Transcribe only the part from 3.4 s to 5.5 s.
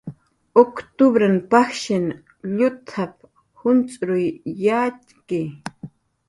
juncx'ruy yatxki."